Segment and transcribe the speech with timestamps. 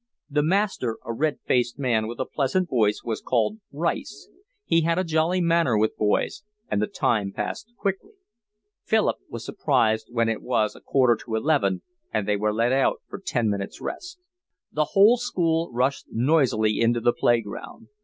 [0.31, 4.29] The master, a red faced man with a pleasant voice, was called Rice;
[4.65, 8.13] he had a jolly manner with boys, and the time passed quickly.
[8.83, 12.99] Philip was surprised when it was a quarter to eleven and they were let out
[13.09, 14.17] for ten minutes' rest.
[14.71, 17.89] The whole school rushed noisily into the play ground.